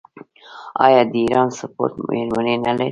آیا 0.85 1.01
د 1.11 1.13
ایران 1.23 1.49
سپورټ 1.57 1.93
میرمنې 2.07 2.55
نلري؟ 2.63 2.79